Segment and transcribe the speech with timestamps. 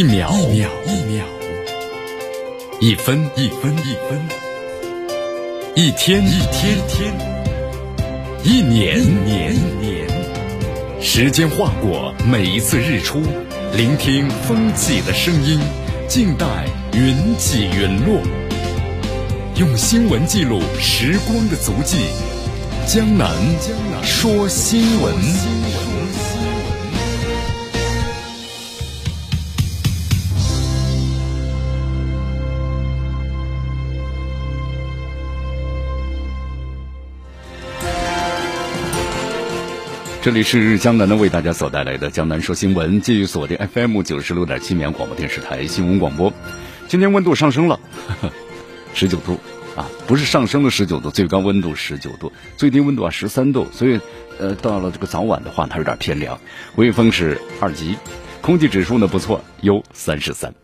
[0.00, 1.24] 一秒一秒一秒，
[2.80, 4.28] 一分一分一分，
[5.74, 7.14] 一天一天天，
[8.42, 10.08] 一年一年一年。
[11.02, 13.20] 时间划过每一次日出，
[13.76, 15.60] 聆听风起的声音，
[16.08, 16.46] 静待
[16.94, 18.22] 云起云落。
[19.56, 21.98] 用新闻记录时光的足迹，
[22.86, 23.30] 江南
[24.02, 25.99] 说新闻。
[40.22, 46.30] 这里是江南的为大家所带来的江南说新闻，继续锁定 FM 九十六点七绵广播电视台新闻广播。
[46.88, 47.80] 今天温度上升了，
[48.92, 49.38] 十九度
[49.76, 53.98] 啊，不是上升了十九度，最高温度十九度，最低温度啊十三度，所以
[54.38, 56.38] 呃到了这个早晚的话，它有点偏凉。
[56.76, 57.96] 微风是二级，
[58.42, 60.54] 空气指数呢不错，优三十三。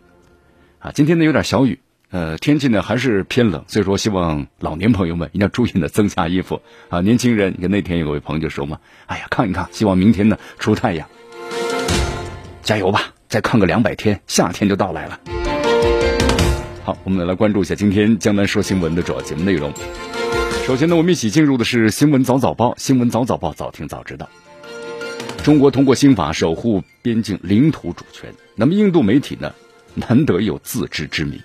[0.77, 1.79] 啊，今天呢有点小雨。
[2.09, 7.01] 呃，天气呢还是偏冷，所以说希望老年朋友们一定要注意的增加衣服啊。
[7.01, 11.05] 年轻人，你看那天有位朋友就说嘛，哎呀，看一看，希望明天呢出太阳，
[12.63, 15.19] 加油吧，再看个两百天，夏天就到来了。
[16.85, 19.73] 好，我们来关注一下今天江南说新闻的主要节目内容。
[20.65, 24.29] 首先呢，我们一起进入的是新闻早早报，新闻早早报，早听早知道。
[25.43, 29.53] 中国通过新法守护边境领土主权，那么印度媒体呢，
[29.95, 31.41] 难得有自知之明。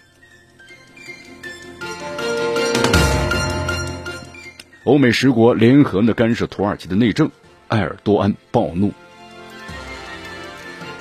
[4.84, 7.30] 欧美十国联合的干涉土耳其的内政，
[7.68, 8.92] 埃尔多安暴怒。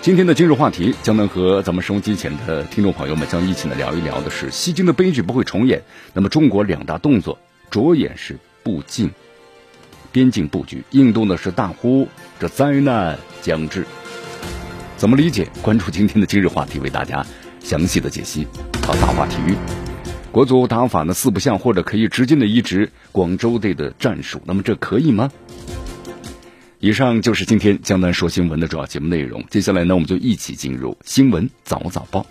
[0.02, 5.82] 今天的今日话题，将能和咱们收音机前的听众朋友们将一起来聊一聊的是西京的悲剧不会重演。
[6.14, 7.40] 那么中国两大动作
[7.72, 9.10] 着眼是布境、
[10.12, 12.08] 边境布局，印度呢是大呼
[12.40, 13.84] 这灾难将至，
[14.96, 15.48] 怎么理解？
[15.64, 17.26] 关注今天的今日话题，为大家
[17.60, 18.48] 详细的解析。
[18.86, 19.56] 好，大话体育。
[20.32, 25.30] 国足打法呢四不像，或者可以直接的移植广州队的战术，那么这可以吗？
[26.80, 29.44] 以上就是今天江南说新闻的主要节目内容。
[29.50, 32.26] 接下来呢，我们就一起进入新闻早早报，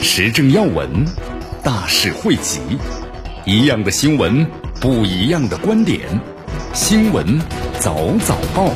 [0.00, 1.04] 时政要闻，
[1.64, 2.60] 大事汇集，
[3.44, 4.46] 一样的新闻，
[4.80, 6.00] 不一样的观点，
[6.72, 7.40] 新闻
[7.80, 8.72] 早早报。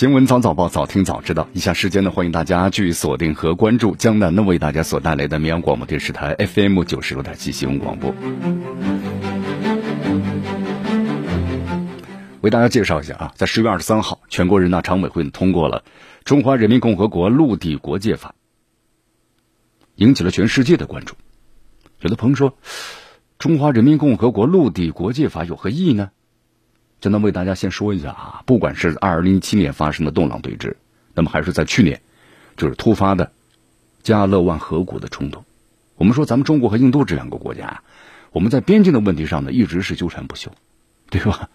[0.00, 1.46] 新闻早早报，早听早知道。
[1.52, 8.14] 以下时间呢，欢迎大家继续锁定和关注江南呢为大家所带来的绵阳广播电视台 FM 九十六点七新闻广播。
[12.40, 15.84] 为大家介绍一下啊，在十月二十三号，全国人大常委会通过了
[16.24, 18.34] 《中华人民共和国陆地国界法》，
[19.96, 21.14] 引起了全世界的关注。
[22.00, 22.52] 有的朋友说，
[23.38, 26.10] 《中华人民共和国陆地国界法》有何意义呢？
[27.00, 30.74] 就能为大家先说一下啊，不管是二零一七年发生的动荡对峙，
[31.14, 32.00] 那么还是在去年，
[32.56, 33.32] 就是突发的
[34.02, 35.42] 加勒万河谷的冲突，
[35.96, 37.82] 我们说咱们中国和印度这两个国家，
[38.32, 40.52] 我们在边境的问题上呢，一直是纠缠不休，
[41.08, 41.48] 对吧？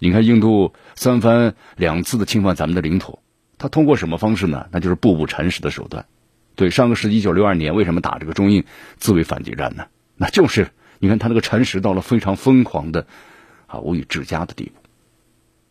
[0.00, 3.20] 你看印度三番两次的侵犯咱们的领土，
[3.58, 4.66] 他通过什么方式呢？
[4.72, 6.04] 那就是步步蚕食的手段。
[6.56, 8.64] 对，上个世纪一九六二年为什么打这个中印
[8.96, 9.86] 自卫反击战呢？
[10.16, 10.68] 那就是
[10.98, 13.06] 你看他那个蚕食到了非常疯狂的。
[13.74, 14.80] 啊，无以治家的地步，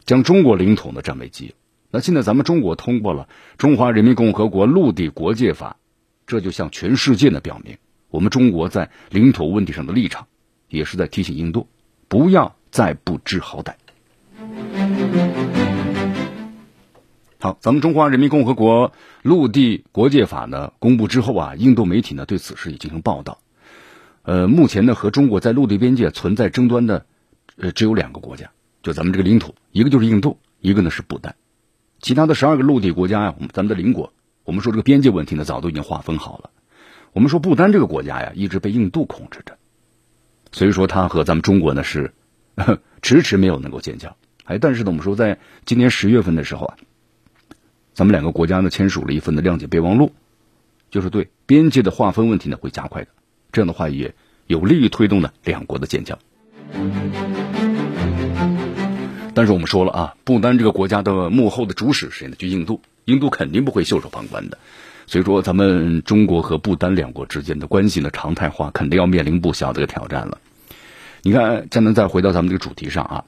[0.06, 1.54] 将中国领土呢占为己有。
[1.90, 5.78] 那现在咱们中国通过了《中华人民共和国陆地国界法》，
[6.26, 7.78] 这就向全世界呢表明，
[8.10, 10.28] 我们中国在领土问题上的立场，
[10.68, 11.68] 也是在提醒印度，
[12.08, 13.76] 不要再不知好歹。
[17.40, 18.92] 好，咱们《中华人民共和国
[19.22, 23.40] 陆地国界法》呢公布之后啊，印度媒体呢对此事也进行报道。
[24.24, 27.06] 呃，目前呢和中国在陆地边界存在争端的。
[27.58, 31.36] 呃，只有两个国家，就咱们这个领土，一个就是印度，一个呢是不丹，
[32.02, 34.12] 其他的十二个陆地国家呀，我们咱们的邻国，
[34.44, 36.50] 我们说这个边界问题呢，早都已经划分好了。
[37.14, 39.58] 我们说不丹这个国家呀，一直被印度控制着，
[40.52, 42.12] 所以说它和咱们中国呢是
[43.04, 44.18] 迟迟没有能够建交。
[44.46, 46.78] 哎，但是呢，我们说在今年十月份的时候啊，
[47.94, 50.12] 咱们两个国家呢签署了一份的谅解备忘录，
[50.90, 53.10] 就是对边界的划分问题呢会加快的，
[53.52, 54.16] 这样的话也
[54.48, 56.18] 有利于推动呢两国的建交。
[59.34, 62.36] 但是我们说了啊，不丹这个国家的幕后的主使谁呢？
[62.38, 64.58] 就印度，印度肯定不会袖手旁观的。
[65.06, 70.40] 所以说，咱们中国和不丹两国之间的关系呢，常态化肯定要面临不小的个挑战了。
[71.24, 73.26] 你看，江南再回到咱们这个主题上啊，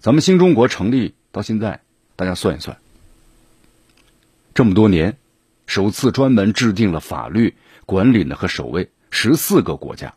[0.00, 1.80] 咱们新中国成立到现在，
[2.16, 2.78] 大家算一算，
[4.54, 5.16] 这么多年，
[5.66, 7.54] 首次专门制定了法律
[7.86, 10.14] 管理呢和守卫十四个国家，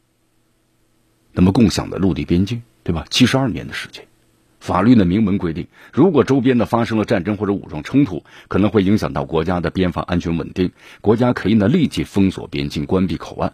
[1.34, 3.06] 那么共享的陆地边境，对吧？
[3.12, 4.08] 七十二年的时间，
[4.66, 10.72] 法律呢明文规定，如果周边呢发生了战争或者武装冲突，可能会影响到国家的边防安全稳定，
[11.02, 13.54] 国家可以呢立即封锁边境、关闭口岸。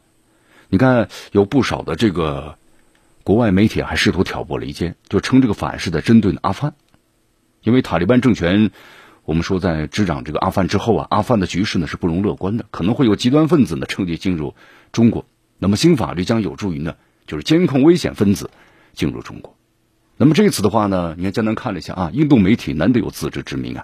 [0.69, 2.55] 你看，有不少的这个
[3.23, 6.75] 国外媒体还试图挑拨离间，就称这个法案是在针对阿富汗，
[7.61, 8.71] 因为塔利班政权。
[9.23, 14.55] 我们说，在执掌这个阿富汗之后啊，阿富汗的局势呢是不容乐观的，可能会有极端分子呢趁机进入
[14.91, 15.25] 中国。
[15.59, 16.95] 那么新法律将有助于呢，
[17.27, 18.49] 就是监控危险分子
[18.93, 19.55] 进入中国。
[20.21, 23.83] 那么这一次的话呢，你看江南看了一下啊，印度媒体难得有自知之明啊。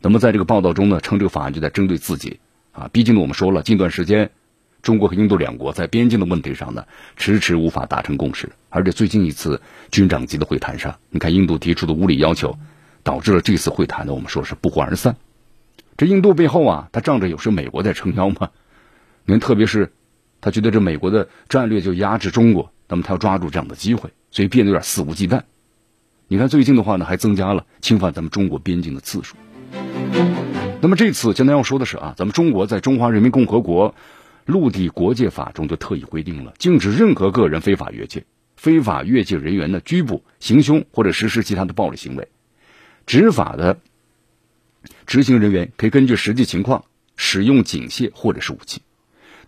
[0.00, 2.40] 那么在这个报道中呢，称这个法案就在针对自己
[2.72, 2.90] 啊。
[2.92, 4.28] 毕竟呢，我们说了，近段时间
[4.82, 6.84] 中国和印度两国在边境的问题上呢，
[7.14, 8.50] 迟迟无法达成共识。
[8.70, 9.62] 而且最近一次
[9.92, 12.58] 军长级的会谈上，你看印度提出的无理要求。
[13.04, 15.14] 导致了这次会谈呢，我们说是不欢而散。
[15.96, 18.50] 这印度背后啊，他仗着有是美国在撑腰嘛。
[19.24, 19.92] 您特别是
[20.40, 25.42] 他觉得这美国的战略就压制中国，那么他要抓住这样的机会，所以变得有点肆无忌惮。
[26.28, 29.36] 你看最近的话呢，还增加了侵犯咱们中国边境的次数。
[30.82, 33.94] 那么这次，今天要说的是啊，咱们中国在《中华人民共和国
[34.44, 38.24] 陆地国界法》中就特意规定了，禁止任何个人非法越界，
[38.56, 42.28] 非法越界人员呢拘捕、行凶或者实施其他的暴力行为。
[43.06, 43.78] 执法的
[45.06, 46.84] 执行人员可以根据实际情况
[47.14, 48.82] 使用警械或者是武器。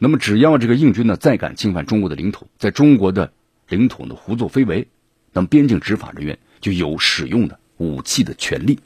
[0.03, 3.33] 那么，只要这个印军呢再敢侵犯中国的领土，在中国的
[3.69, 4.89] 领土呢胡作非为，
[5.33, 8.81] 那么边境执法人员就有使用的武器的权利。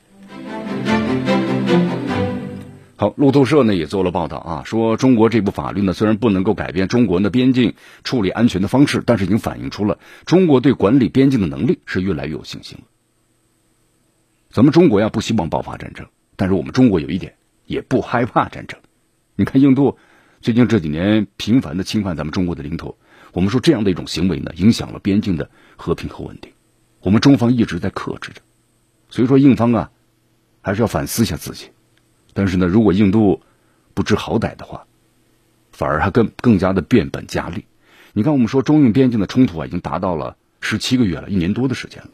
[2.97, 7.73] 好，路透社呢也做了报道啊，说中国这部法律呢虽然不能够改变中国的边境
[8.05, 12.85] 处理安全的方式，但是已经反映出了中国对管理边境的能力是越来越有信心了。
[14.51, 18.79] 咱们中国呀不希望爆发战争，但是我们中国有一点也不害怕战争。
[19.35, 19.97] 你看印度
[20.47, 22.97] 最近这几年频繁的侵犯咱们中国的领土，
[23.33, 26.53] 我们说这样的一种行为呢，影响了边境的和平和稳定。
[27.01, 28.43] 我们中方一直在克制着，
[29.11, 29.91] 所以说印方啊
[30.63, 31.71] 还是要反思一下自己。
[32.33, 33.43] 但是呢，如果印度
[33.93, 34.87] 不知好歹的话，
[35.73, 37.65] 反而还更更加的变本加厉。
[38.13, 42.11] 你看，我们说中印边境的冲突啊，已经达到了十七个月了，一年多的时间了。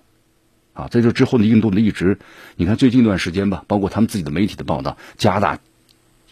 [0.73, 2.19] 啊，在这之后呢，印度呢一直，
[2.56, 5.58] 你看最近一段时间吧，包括他们自己的媒体的报道，加大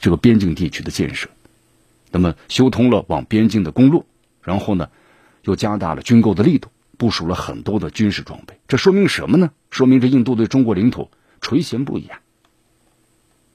[0.00, 1.29] 这个边境地区的建设，
[2.11, 4.07] 那么修通了往边境的公路，
[4.43, 4.89] 然后呢，
[5.43, 6.69] 又加大了军购的力度，
[6.99, 8.59] 部署了很多的军事装备。
[8.69, 9.51] 这说明什么呢？
[9.71, 11.11] 说明这印度对中国领土
[11.41, 12.21] 垂涎不已啊！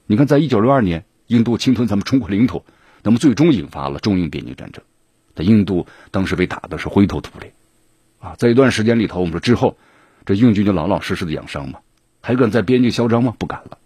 [0.06, 2.64] 你看，在一九六二年，印度侵吞咱们中国领土，
[3.02, 4.82] 那么最终引发了中印边境战争，
[5.34, 7.52] 在印度当时被打的是灰头土脸
[8.18, 8.34] 啊！
[8.36, 9.76] 在一段时间里头，我们说之后。
[10.24, 11.78] 这印军就老老实实的养伤嘛，
[12.20, 13.36] 还敢在边境嚣张吗？
[13.38, 13.78] 不敢了。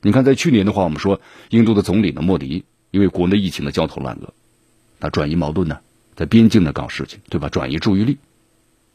[0.00, 1.20] 你看，在去年的话，我们说
[1.50, 2.64] 印度的总理呢，莫迪
[2.96, 4.32] 因为国内疫情的焦头烂额，
[4.98, 5.80] 他转移矛盾呢，
[6.14, 7.50] 在边境呢搞事情，对吧？
[7.50, 8.16] 转移注意力，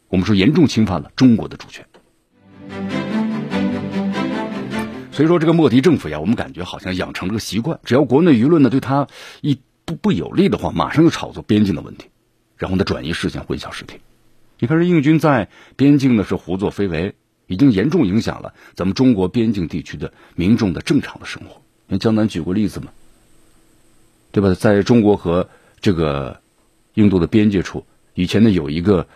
[0.07, 1.85] 我们说严重侵犯了中国的主权。
[5.11, 9.07] 所以说，这个莫迪政府呀，我们感觉好像养成了个习惯，只要国内舆论呢对他
[9.41, 12.07] 一不不有利的话，马上就炒作边境的问题，
[12.57, 13.99] 然后呢转移视线，混淆视听。
[14.57, 17.13] 你看，这印军在边境呢是胡作非为，
[17.45, 21.61] 已经严重影响了咱们中国边境地区的民众的正常的生活。
[21.85, 22.87] 那江南举过例子嘛，
[24.31, 24.53] 对吧？
[24.53, 26.41] 在中国和这个
[26.93, 29.07] 印度的边界处，以前呢有一个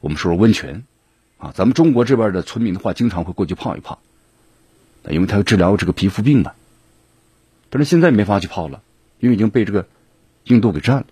[0.00, 0.84] 我们说说温泉
[1.38, 4.00] 啊，咱们中国这边的村民的话，经常会过去泡一泡，
[5.08, 6.52] 因为他要治疗这个皮肤病嘛。
[7.70, 8.82] 但是现在没法去泡了，
[9.20, 9.86] 因为已经被这个
[10.44, 11.06] 印度给占了，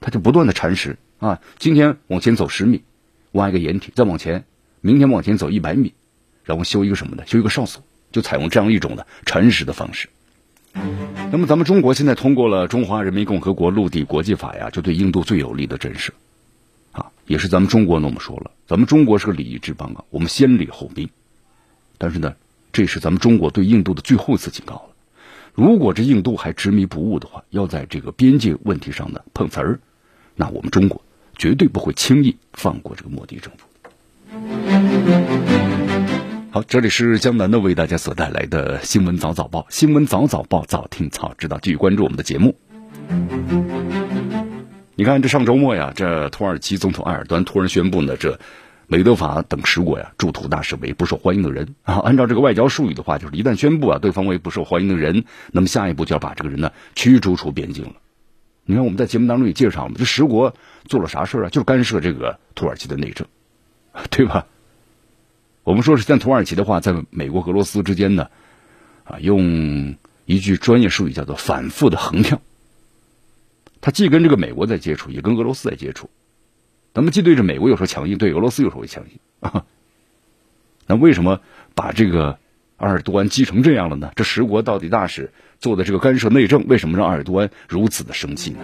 [0.00, 2.82] 他就不断的蚕食啊，今天往前走十米。
[3.32, 4.46] 挖一个掩体，再往前，
[4.80, 5.92] 明天往前走一百米，
[6.44, 10.08] 然后修一个什么的，修一个哨所，就采用这样一种的蚕食的方式。
[11.30, 16.10] 那么，咱们中国现在通过了《中华人民共和国陆地国际法》呀，就对印度最有利的震慑，
[16.92, 18.06] 啊，也是咱们中国呢。
[18.06, 21.08] 我们说了，咱们中国是个礼仪之邦啊，我们先礼后兵。
[21.98, 22.34] 但是呢，
[22.72, 24.88] 这是咱们中国对印度的最后一次警告了。
[25.52, 29.80] 如果这印度还执迷不悟的话，要在这个边界问题上呢碰瓷儿，
[30.34, 31.02] 那我们中国。
[31.36, 33.68] 绝对不会轻易放过这个莫迪政府。
[36.50, 42.56] 好，这里是江南的为大家所带来的新闻早早报，新闻早早报，早听早知道，继续关注我们的节目。
[44.94, 48.40] 你看，这上周末呀，这土耳其总统埃尔端突然宣布呢，这
[48.86, 51.96] 美德法等十国呀驻土大使为不受欢迎的人啊。
[51.96, 57.92] 按照这个外交术语的话，就是一旦宣布啊对方为不受欢迎的人，那么下一步就要把这个人呢驱逐出边境了。
[58.64, 60.54] 你看，我们在节目当中也介绍了，这十国
[60.86, 61.50] 做了啥事啊？
[61.50, 63.26] 就是干涉这个土耳其的内政，
[64.08, 64.46] 对吧？
[65.68, 68.28] 我们说是像土耳其的话，在美国、俄罗斯之间呢，
[69.04, 72.40] 啊，用一句专业术语叫做反复的横跳，
[73.82, 76.08] 他既跟这个美国在接触，也跟俄罗斯在接触。
[76.94, 79.66] 那么既对着美国有时候强硬，对俄罗斯有时候会强硬啊。
[80.88, 81.42] 那为什么
[81.74, 82.38] 把这个
[82.78, 84.10] 阿尔多安激成这样了呢？
[84.16, 88.60] 这十国到底大使做的这个干涉内政，为什么让阿尔多安如此的生气呢？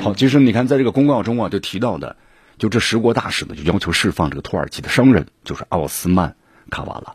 [0.00, 2.14] 好，其实你看，在这个公告中啊，就提到的，
[2.58, 6.36] 就这十国大使呢，就要求释放这个土耳其的商人，就是奥斯曼
[6.70, 7.14] 卡瓦拉。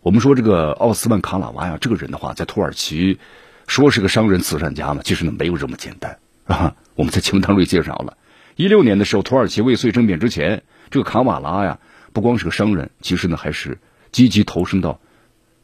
[0.00, 3.18] 我们说这个奥斯曼卡瓦拉呀，这个人的话，在土耳其
[3.66, 6.76] 说是个商人、慈善家呢，其实呢没有这么简单啊。
[6.94, 8.16] 我们在节目当中也介绍了，
[8.56, 11.78] 一六年的时候，土耳其未遂政变之前，这个卡瓦拉呀，
[12.12, 13.78] 不光是个商人，其实呢还是
[14.12, 15.00] 积极投身到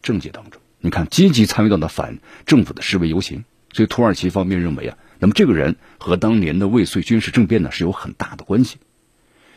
[0.02, 0.60] 政界当中。
[0.80, 8.78] 你看，积极参与到那反政府的示威游行，所以土耳其方面认为啊，那么这个人和当年的未遂军事政变呢是有很大的关系。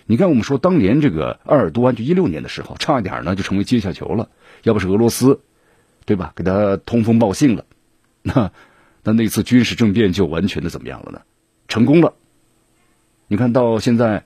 [0.05, 4.29] 你看，我们说当年这个埃尔多安就一六年的时候，差一点呢就成为阶下囚了。
[4.61, 5.39] 要不是俄罗斯，
[6.05, 6.33] 对吧？
[6.35, 7.65] 给他通风报信了，
[8.21, 8.51] 那
[9.03, 11.21] 那那次军事政变就完全的怎么样了呢？
[11.69, 12.13] 成功了。
[13.29, 14.25] 你看到现在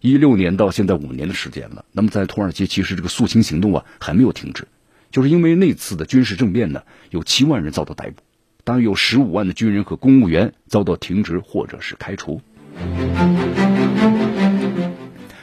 [0.00, 4.68] 一六年到现在五年的时间了，那么在土耳其其实这个肃清行动啊还没有停止，
[5.10, 8.22] 就是因为那次的军事政变呢，有七万人遭到逮捕，
[8.64, 12.40] 当然有十五万的军人和公务员遭到停职或者是开除。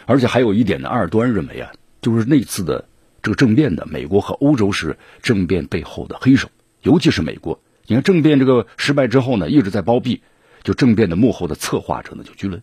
[0.06, 1.72] 而且还有一点呢，阿尔多安认为啊，
[2.02, 2.86] 就是那次的
[3.22, 6.50] 这个政变的美国和欧洲是政变背后的黑手，
[6.82, 7.60] 尤其是美国。
[7.86, 10.22] 你看政变这个失败之后呢，一直在包庇，
[10.64, 12.62] 就政变的幕后的策划者呢就居伦。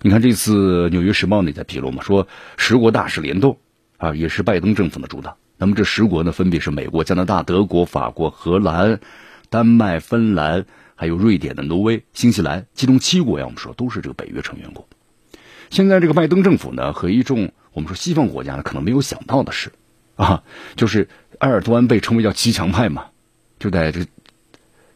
[0.00, 3.58] 你看这次《纽约时报》呢在披露嘛，说十国大使联动
[3.98, 5.36] 啊，也是拜登政府的主导。
[5.62, 8.98] 那么这十国呢，分别是美国、加拿大、德国、法国、荷兰、
[9.48, 10.66] 丹麦、芬兰，
[10.96, 14.88] 还有瑞典的挪威、新西兰，其中七国呀，我们说都是这个北约成员国。
[15.70, 19.70] 现在这个拜登政府呢，和一众我们说西方国家呢，可能没有想到的是，
[20.16, 20.42] 啊，
[20.74, 23.06] 就是埃尔多安被称为叫骑墙派嘛，
[23.60, 24.00] 就在这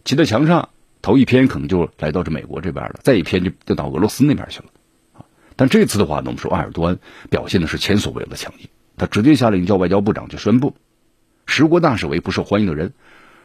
[0.04, 0.70] 骑在墙上，
[1.00, 6.98] 头一篇可能就来到这美国这边了，再一篇就就到俄罗斯那边去了，但这次的话呢，我们说埃尔多安
[7.30, 10.74] 表现的是前所未有的强硬，他直接下令叫外交部长去宣布，
[11.46, 12.92] 十国大使为不受欢迎的人，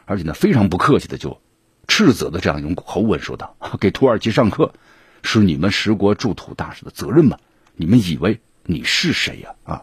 [0.04, 1.40] 而且呢非常不客气的就
[1.88, 4.72] 斥责的这样一种口吻说道，给土耳其上课。
[5.24, 7.38] 是你们十国驻土大使的责任吗？
[7.76, 9.50] 你们以为你是谁呀？
[9.62, 9.82] 啊！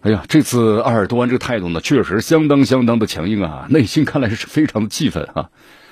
[0.00, 5.50] 哎呀，这次阿尔多安这个态度呢，确实相当相当的强硬啊，内心看来是非常的气愤啊。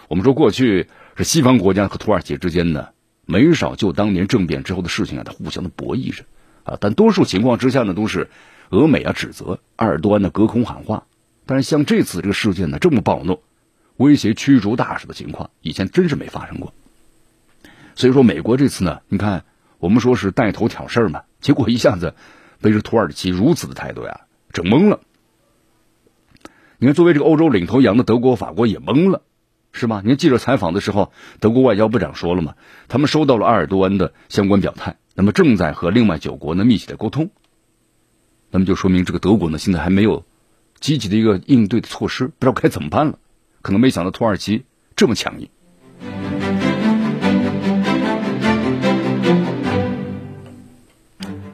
[0.09, 2.89] 我们说过去是西方国家和土耳其之间呢，
[3.31, 6.25] 没少就当年政变之后的事情啊，他互相的博弈着
[6.65, 8.29] 啊，但多数情况之下呢，都是
[8.71, 11.07] 俄美啊指责埃尔多安的隔空喊话。
[11.47, 13.43] 但是像这次这个事件呢，这么暴怒。
[13.97, 16.73] 威胁驱逐大使的情况，以前真是没发生过。
[17.95, 19.45] 所以说，美国这次呢，你看，
[19.79, 22.15] 我们说是带头挑事儿嘛，结果一下子
[22.63, 24.23] 被这土耳其如此的态度呀，
[24.55, 25.01] 整懵了。
[26.79, 29.21] 你看，作为这个欧洲领头羊的德国、法国也懵了，
[29.73, 30.00] 是吧？
[30.03, 32.55] 你看记者采访的时候，德国外交部长说了嘛，
[32.89, 37.31] 他们收到了阿尔多安的相关表态，那么正在和另外九国呢密切的沟通。
[38.50, 40.25] 那么就说明这个德国呢，现在还没有
[40.81, 43.19] 积极的一个应对的措施，不知道该怎么办了。
[43.62, 44.65] 可能没想到土耳其
[44.97, 45.49] 这么强硬。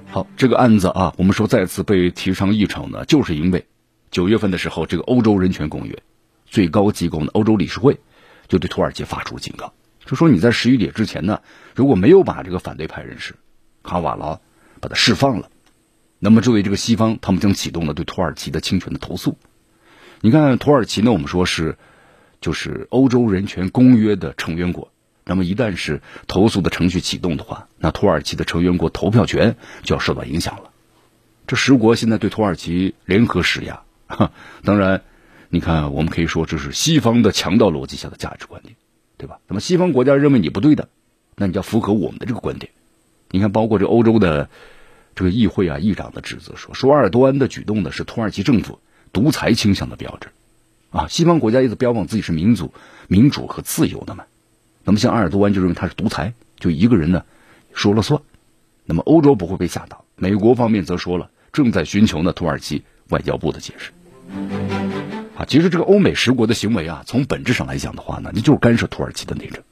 [0.09, 3.67] 好，这个案子啊，我们说再次被提上议程呢，就是因为
[4.11, 5.99] 九月份的时候，这个欧洲人权公约
[6.47, 8.01] 最高机构的欧洲理事会
[8.49, 9.75] 就对土耳其发出警告，
[10.05, 11.43] 就说你在十一点之前呢，
[11.75, 13.35] 如果没有把这个反对派人士
[13.83, 14.41] 卡瓦拉
[14.81, 15.51] 把他释放了，
[16.19, 19.39] 那么作为这个西方，他们将启动了对土耳其的侵权的投诉。
[20.21, 21.77] 你看土耳其呢，我们说是。
[22.39, 24.93] 就是欧洲人权公约的成员国，
[25.25, 30.71] 那么一旦是投诉的程序启动的话，那土耳其的成员国投票权就要受到影响了。
[31.47, 33.83] 这十国现在对土耳其联合施压，
[34.63, 35.03] 当然，
[35.57, 38.77] 你看，我们可以说这是西方的强盗逻辑下的价值观点，
[39.17, 39.39] 对吧？
[39.49, 40.91] 那么西方国家认为你不对的，
[41.35, 42.71] 那你就要符合我们的这个观点。
[43.31, 44.51] 你看，包括这欧洲的
[45.15, 48.81] 这个议会啊，议长的指责说，说埃尔多安的举动呢是土耳其政府
[49.15, 50.29] 独裁倾向的标志。
[50.91, 52.75] 啊，西方国家一直标榜自己是民主、
[53.09, 54.25] 民主和自由的嘛。
[54.85, 57.25] 那么像阿尔多安就认为他是独裁，就一个人呢
[57.73, 58.21] 说了算。
[58.85, 63.91] 那么欧洲不会被吓到，美国方面则说了，正在寻求呢土耳其外交部的解释。
[65.37, 69.63] 啊，其实这个欧美十国的行为啊，从本质上来讲的话呢，你就是干涉土耳其的内政。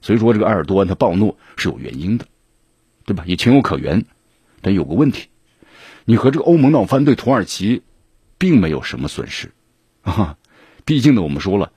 [0.00, 2.26] 所以说这个埃尔多安他暴怒是有原因的，
[3.06, 3.22] 对吧？
[3.26, 4.04] 也情有可原。
[4.60, 5.28] 但有个问题，
[6.04, 7.82] 你和这个欧盟闹翻，对土耳其
[8.38, 9.52] 并没有什么损失。
[10.02, 10.36] 啊，
[10.84, 11.70] 毕竟呢，我们说了，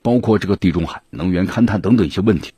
[0.00, 2.52] 包括这个地中海能源勘探等等一些问题。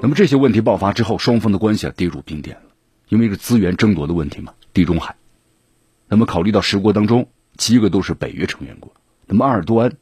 [0.00, 2.70] 那么这些问题爆发之后，双方的关系啊跌入冰点了，
[3.08, 4.54] 因为是资源争夺的问题嘛。
[4.72, 5.16] 地中海，
[6.08, 8.92] 那么考虑到十国当中七个都是北约成员国，
[9.26, 9.92] 那么阿尔多安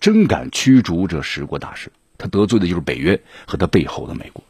[0.00, 4.44] 真敢驱逐这十国大使，他得罪的就是北约和他背后的美国。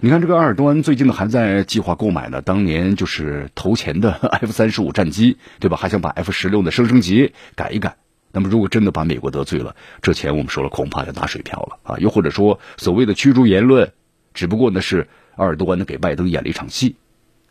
[0.00, 5.76] 你看这个阿尔多安最近呢还在计划购买呢，当年就是投钱的 F 三十五战机，对吧？
[5.76, 7.96] 还想把 F 十六的升升级改一改。
[8.32, 11.98] 那么如果真的把美国得罪了，这钱我们说了恐怕要打水漂了啊！
[11.98, 13.92] 又或者说所谓的驱逐言论，
[14.34, 15.06] 只不过呢是
[15.36, 16.96] 阿尔多安呢给拜登演了一场戏。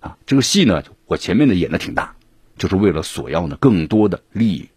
[0.01, 2.15] 啊，这个戏呢，我前面的演的挺大，
[2.57, 4.69] 就是为了索要呢更多的利益。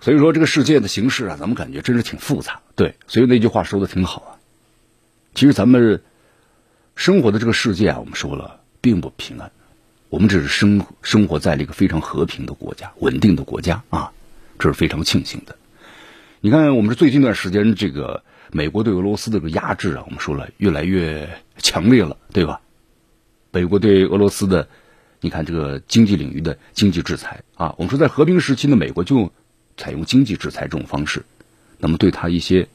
[0.00, 2.60] 所以说，这个世界的形势啊，咱们感觉真是挺复杂。
[2.74, 4.30] 对，所以那句话说的挺好啊。
[5.34, 6.02] 其实咱们
[6.96, 9.52] 生活的这个世界啊，我们说了并不平安，
[10.08, 14.12] 我们只是生生活在了一个非常和平的国家、稳定的国家啊，
[14.58, 15.56] 这是非常庆幸的。
[16.40, 18.22] 你看，我们是最近一段时间这个。
[18.54, 22.60] 美国对俄罗斯的这个压制啊，我们说了越来越强烈了，对吧？
[23.50, 24.68] 美国对俄罗斯的，
[25.20, 29.32] 你看这个经济领域的经济制裁啊，我们说在和平时期呢，美国就
[29.76, 31.24] 采用经济制裁这种方式，
[31.78, 32.68] 那么对他一些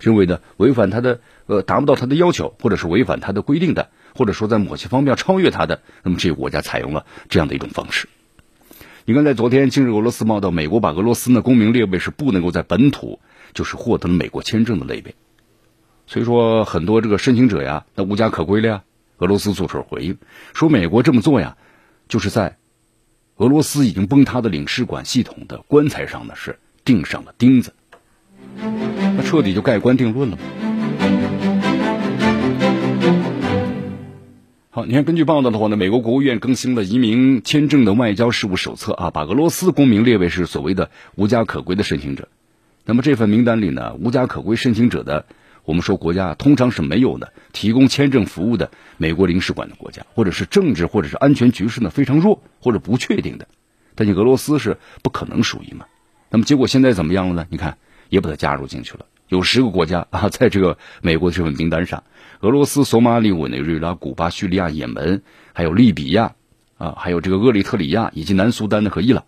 [0.00, 8.08] 认为的违反他的呃达不到他的要求，或者是违反他的规定的，或者说在某些方面超越他的，那么这个国家采用了这样的一种方式。
[9.04, 13.20] 你看，在昨天，今日俄罗斯报道，美国把俄罗斯呢公民列为是不能够在本土。
[13.54, 15.14] 就是获得了美国签证的类别，
[16.12, 18.82] 所以说很多这个申请者呀，那无家可归了呀。
[19.16, 20.18] 俄罗斯做出回应，
[20.52, 21.56] 说美国这么做呀，
[22.06, 22.58] 就是在
[23.36, 27.72] 俄罗斯已经崩塌的领事馆系统的棺材上呢，是钉上了钉子，
[28.58, 30.36] 那彻底就盖棺定论了。
[34.68, 42.28] 好，你看，根据报道的话呢，美国国务院更新了移民签证的外交事务手册啊，把俄罗斯公民列为是所谓的无家可归的申请者。
[42.84, 45.24] 那么这份名单里呢，无家可归申请者的，
[45.64, 53.46] 我们说国家通常是没有的提供签证服务的美国领事馆的国家，或者是政治或者是安全局势呢非常弱或者不确定的，
[53.94, 55.86] 但你俄罗斯是不可能属于嘛？
[56.30, 57.46] 那么结果现在怎么样了呢？
[57.50, 62.02] 你看也把它加入进去了，有十个国家啊，在这个美国的这份名单上，
[62.40, 66.34] 俄罗斯、索马里、委内瑞拉、古巴、叙利亚、也门，还有利比亚
[66.78, 69.24] 啊，还有这个厄立特里亚以及南苏丹的和伊朗。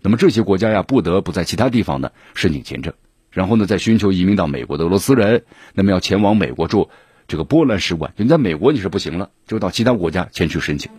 [0.00, 2.94] 那么这些国家呀，不得不在其他地方呢申请签证，
[3.36, 5.44] 然后呢再寻求移民到美国的俄罗斯人，
[5.74, 6.88] 那么要前往美国驻
[7.28, 10.90] 这个波兰使馆，你在美国你是不行了，就到其他国家前去申请，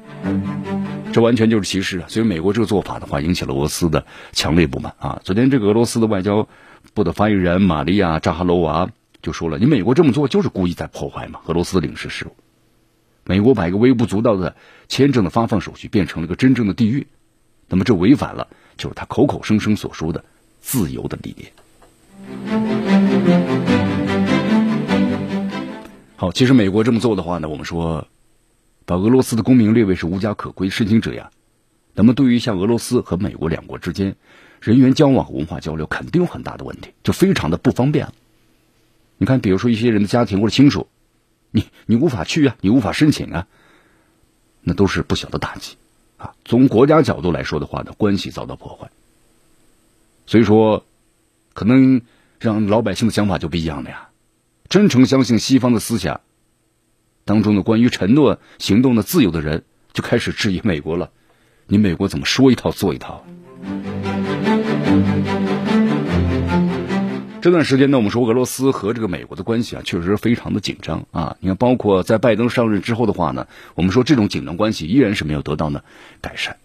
[1.12, 2.06] 这完全就是歧视啊！
[2.08, 5.19] 所以美国这个做法的话，引起了俄罗斯的强烈不满啊！
[5.23, 6.47] 昨天这个俄罗斯的外交
[6.93, 8.91] 部的发言人玛利亚扎哈罗娃
[9.23, 12.36] 就说了：“你美国这么做就是故意在破坏嘛，俄罗斯领事事务，
[13.26, 14.56] 美国把一个微不足道的
[14.88, 17.08] 签证的发放手续变成了一个真正的地狱，
[17.67, 18.47] 那么这违反了。”
[18.78, 20.23] 就是他口口声声所说的
[20.62, 21.52] 自由的理念。
[26.16, 28.08] 好，其实美国这么做的话呢，我们说
[28.86, 31.30] 把俄罗斯的公民列为是无家可归申请者呀，
[31.94, 34.16] 那么对于像俄罗斯和美国两国之间
[34.60, 38.13] 人员交往和文化交流，肯定有很大的问题，就非常的不方便了。
[39.18, 40.88] 你看，比如说一些人的家庭或者亲属，
[41.52, 43.48] 你你无法去啊，你无法申请啊，
[44.62, 45.76] 那都是不小的打击。
[46.18, 48.90] 啊，从国家角度来说的话呢，关系遭到破坏，
[50.26, 50.84] 所以说，
[51.54, 52.02] 可能
[52.39, 54.10] 让老百姓的想法就不一样了呀。
[54.69, 56.21] 真诚相信西方的思想
[57.23, 61.12] 当中的关于承诺、行动的自由的人，就开始质疑美国了。
[61.67, 63.26] 你美国怎么说一套做一套？
[67.39, 71.38] 这段时间呢，我们说俄罗斯和这个美国的关系啊，确实非常的紧张啊。
[71.39, 75.82] 你看，包括在拜登上任之后的话呢，我们说这种紧张关系依然是没有得到呢
[76.19, 76.58] 改善。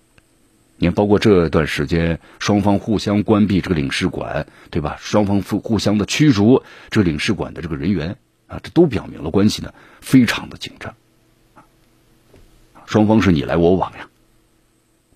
[0.83, 4.97] 你看，包括这段时间双方互相关闭这个领事馆，对吧？
[4.99, 8.17] 双方互互相的驱逐这个领事馆的这个人员
[8.49, 10.93] 啊，这都表明了关系呢非常的紧张。
[12.85, 14.09] 双方是你来我往呀。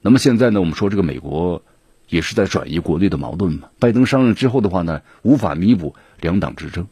[0.03, 1.63] 那么现在呢，我们说这个美国。
[2.09, 3.69] 也是在转移国内的矛盾嘛。
[3.81, 6.87] 拜登上任之后的话呢，无法弥补两党之争。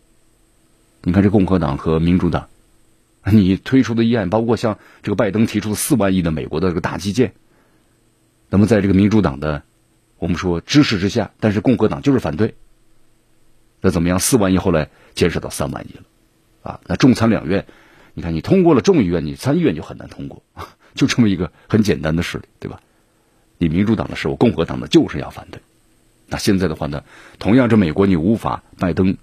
[1.02, 2.48] 你看这共和党和民主党，
[3.22, 7.32] 你推出的议案，包括像这个拜登提出的四万亿的美国的这个大基建，
[8.48, 9.62] 那么在这个民主党的
[10.18, 12.54] 我们说支持之下，但是共和党就是反对。
[13.80, 14.18] 那怎么样？
[14.18, 16.02] 四万亿后来减少到三万亿了，
[16.62, 17.66] 啊，那众参两院，
[18.14, 20.42] 你看你通过了众议院，你参议院就很难通过，
[20.94, 22.80] 就这么一个很简单的事，对吧？
[23.59, 25.61] 你民主党的时候，共和党的就是要反对。
[26.28, 27.04] 那现在的话呢，
[27.38, 29.18] 同样这美国你无法拜登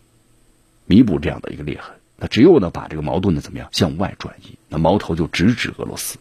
[0.86, 6.20] 弥补这样的一个裂痕，那只有呢把这个矛盾呢怎么样向外转移，那矛头就直指俄罗斯。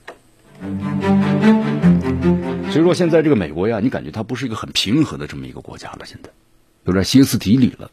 [2.70, 6.30] 所以说现在这个美国呀，你感觉它不是一个很平和的这么一个国家了，现在
[6.85, 7.90] 有点歇斯底里了。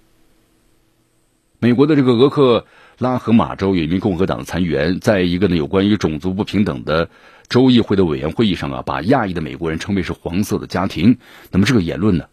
[1.59, 2.67] 美国的这个俄克
[2.99, 7.09] 拉荷马州有一名共和党的参议员，在一个呢有关于种族不平等的
[7.49, 11.17] 州议会的委员会议上啊，把亚裔的美国人称为是黄色的家庭。
[11.49, 12.25] 那么这个言论呢，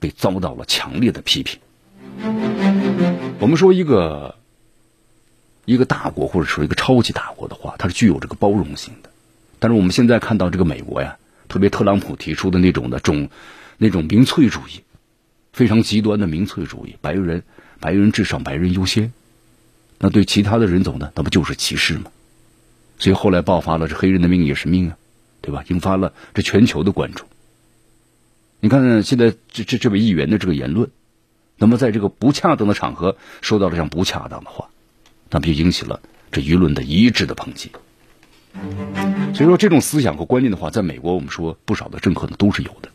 [0.00, 1.60] 被遭到了强烈的批评。
[3.38, 4.34] 我们说一个
[5.64, 9.10] 一个大国或者说一个超级大国的话，它是具有这个包容性的。
[9.60, 11.16] 但是我们现在看到这个美国呀，
[11.52, 13.28] 特别特朗普提出的那种的种
[13.76, 14.80] 那种民粹主义，
[15.52, 17.42] 非常极端的民粹主义，白人
[17.78, 19.12] 白人至上，白人优先。
[19.98, 21.12] 那对其他的人走呢？
[21.14, 22.10] 那不就是歧视吗？
[22.98, 24.96] 所以后来爆发了这黑人的命也是命啊，
[25.42, 25.62] 对吧？
[25.68, 27.26] 引发了这全球的关注。
[28.60, 30.88] 你看现在这这这位议员的这个言论，
[31.58, 34.70] 那么在这个不恰当的场合说到了这样不恰当的话，
[35.28, 37.70] 那么就引起了这舆论的一致的抨击。
[39.34, 42.90] 所以说这种思想和观念的话，在美国我们说不少的政客呢都是有的。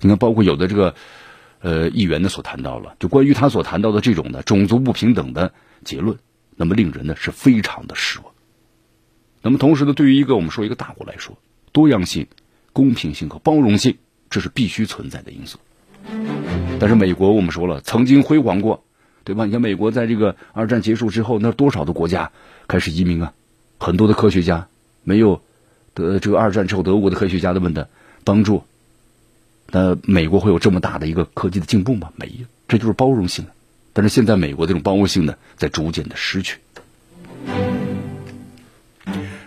[0.00, 0.94] 你看，包括有的这个。
[1.58, 5.52] 呃，议员呢所谈到了，就关于他所谈到的这种的种族不平等的
[5.84, 6.18] 结论，
[6.54, 8.28] 那么令人呢是非常的失望。
[9.40, 11.38] 那么同时呢，对于一个我们说一个大国来说，
[11.72, 12.28] 多样性、
[12.74, 13.96] 公平性和包容性，
[14.28, 15.58] 这是必须存在的因素。
[16.78, 18.84] 但是美国我们说了，曾经辉煌过，
[19.24, 19.46] 对吧？
[19.46, 22.30] 你看美国在这个二战结束之后，那多少的国家
[22.68, 23.32] 开始移民啊？
[23.78, 24.68] 很多的科学家
[25.04, 25.42] 没有
[25.94, 27.88] 德这个二战之后德国的科学家的们的
[28.24, 28.64] 帮助。
[29.68, 32.10] 那美国会有这么大的一个科技的进步吗？
[32.16, 33.46] 没有，这就是包容性。
[33.92, 36.58] 但是现在美国这种包容性呢，在逐渐的失去。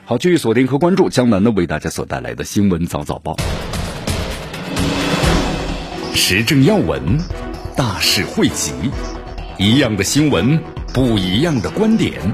[0.06, 3.38] 好，继续锁定和关注江南呢为大家所带来的新闻早早报，
[6.16, 7.20] 时政要闻，
[7.78, 8.74] 大事汇集，
[9.58, 10.60] 一样的新闻，
[10.94, 12.34] 不一样的观点，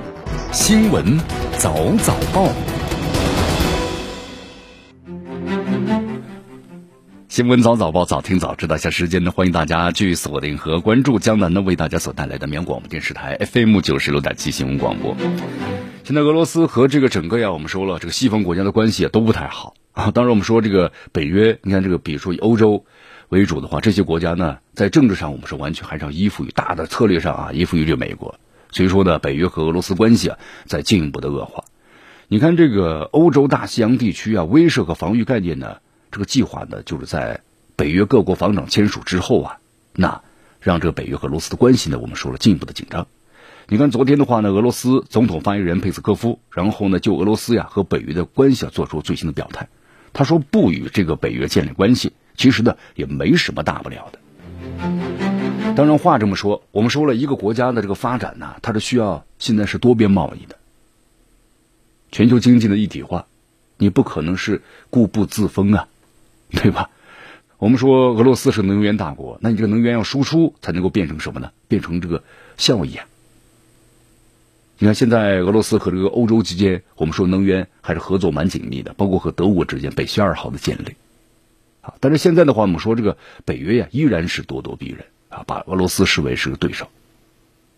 [0.52, 1.18] 新闻
[1.58, 2.50] 早早报。
[7.28, 8.78] 新闻早早报，早听早知道。
[8.78, 15.16] 下时间呢，欢迎大家继续锁定和关注江南呢为大家所带来的绵阳广播电视台 FM 九十六点七新闻广播。
[16.04, 20.12] 现在俄罗斯和这个整个呀，我们说了，这个西方国家的关系都不太好啊。
[20.12, 22.86] 当然，我们说这个北约，你看这个，比如说以欧洲
[23.30, 28.36] 为主的话，这些国家呢，在政治上我们是完全还是要依附于大的策略上啊，依附于这个美国。
[28.76, 31.64] 所以说呢，北约和俄罗斯关系啊，在进一步的恶化。
[32.28, 35.78] 你看这个欧洲大西洋地区啊，威慑和防御概念呢？
[36.12, 37.40] 这个计划呢，就是在
[37.78, 39.60] 北约各国防长签署之后啊，
[39.94, 40.24] 那
[40.60, 43.08] 让这个北约和俄罗斯的关系呢，我们说了进一步的紧张。
[43.70, 49.70] 你看昨天的话呢，俄罗斯总统发言人佩斯科夫，然后呢就俄罗斯呀和北约的关系啊做出最新的表态。
[50.12, 55.25] 他说不与这个北约建立关系，其实呢也没什么大不了的。
[55.74, 60.58] 当然话这么说，我们说了一个国家的这个发展呢，它是需要现在是多边贸易的，
[62.12, 63.26] 全球经济的一体化，
[63.78, 65.88] 你不可能是固步自封啊。
[66.52, 66.92] 对吧？
[67.58, 71.52] 我们说俄罗斯是能源大国，那你这个能源要输出才能够变成什么呢？
[71.68, 72.24] 变成这个
[72.56, 73.06] 效益啊！
[74.78, 80.96] 你看现在俄罗斯和这个欧洲之间，我们说能源还是合作蛮紧密的，包括和德国之间北溪二号的建立
[81.82, 81.96] 啊。
[82.00, 86.88] 但是现在的话，我们说这个北约呀，依然是咄咄逼人啊，把俄罗斯视为是个对手。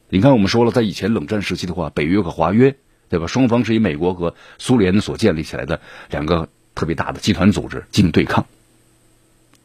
[0.10, 2.78] 你看，我们说了，在以前冷战时期的话，北约和华约，
[3.10, 3.26] 对吧？
[3.26, 8.46] 双方是以美国和苏联所建立起来的两个特别大的集团组织进行对抗。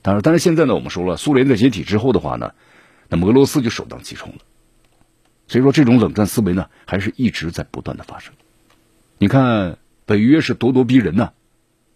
[0.01, 2.55] 当然，但是现在呢，我们说了，苏联在解体之后的话呢，
[3.09, 4.39] 那么俄罗斯就首当其冲了。
[5.47, 8.33] 所以说，这种冷战思维呢，还是一直在不断的发生。
[9.19, 9.77] 你看，
[10.07, 11.33] 北约是咄咄逼人呢，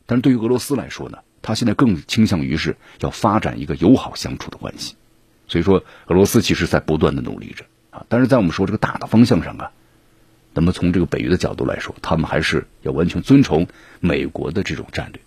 [0.05, 4.95] 但是对于俄罗斯来说呢，他现在更倾向于是要发展一个友好相处的关系。
[5.49, 8.05] 所以说，俄罗斯其实在不断的努力着啊。
[8.09, 9.71] 但是在我们说这个大的方向上啊，
[10.55, 13.67] 那么从这个北约的角度来说，他们还是要完全遵从
[14.01, 15.21] 美国的这种战略。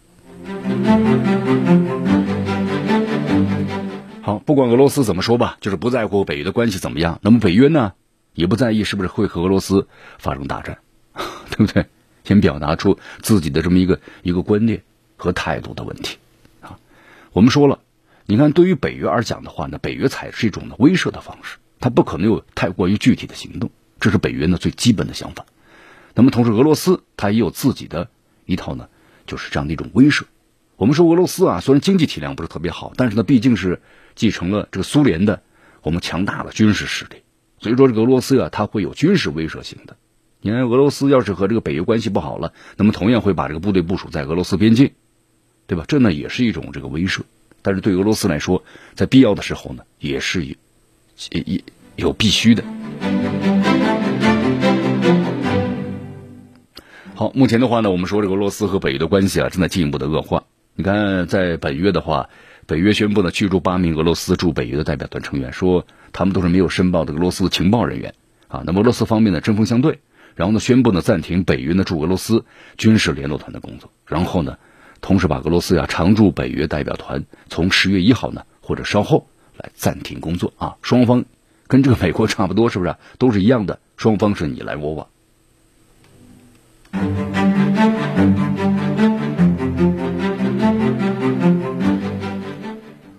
[4.22, 7.20] 好，不管俄罗斯怎么说吧，就是不在乎北约的关系怎么样。
[7.22, 7.94] 那么北约呢，
[8.34, 10.80] 也不在意是不是会和俄罗斯发生大战，
[11.50, 11.86] 对不对？
[12.26, 14.84] 先表达出自己的这么一个一个观念
[15.18, 16.18] 和态度的问题
[16.62, 16.78] 啊。
[17.32, 17.80] 我们说了，
[18.30, 25.48] 你看，对于北约而讲的话呢，北约采是一种呢威慑的方式，它不可能有太过于具体的行动，这是北约呢最基本的想法。
[26.14, 28.08] 那么同时，俄罗斯它也有自己的
[28.46, 28.88] 一套呢，
[29.26, 30.26] 就是这样的一种威慑。
[30.78, 33.82] 我们说俄罗斯啊，虽然经济体量不是特别好，但是呢，毕竟是。
[34.16, 35.42] 继承了这个苏联的
[35.82, 37.24] 我们强大的军事实力，
[37.60, 39.96] 所以说这个俄罗斯啊，它会有军事威慑性的。
[40.42, 44.92] 你看俄罗斯要是和这个北约关系不好了，那么同样会把这个部队部署在俄罗斯边境，
[45.68, 45.86] 对吧？
[45.88, 47.22] 这呢也是一种这个威慑。
[47.62, 48.64] 但是对俄罗斯来说，
[48.96, 50.56] 在必要的时候呢，也是也
[51.96, 52.64] 有必须的。
[57.16, 60.46] 好，目前的话呢，我们说这个俄罗斯和北约的关系啊，正在进一步的恶化。
[60.76, 62.30] 你看，在本月的话。
[62.66, 68.14] 北约宣布呢，驱逐八名俄罗斯驻北约的代表团成员，说他们都是没有申报的俄罗斯的情报人员，
[68.48, 70.02] 啊，那么俄罗斯方面呢针锋相对，
[70.36, 72.46] 然后呢宣布呢暂停北约呢驻俄罗斯
[72.78, 74.60] 军事联络团的工作，然后呢
[75.02, 81.24] 同时把俄罗斯呀常驻北约代表团从十月一号呢或者稍后来暂停工作啊，双方
[81.68, 83.80] 跟这个美国差不多，是不是都是一样的？
[83.98, 85.08] 双方是你来我往。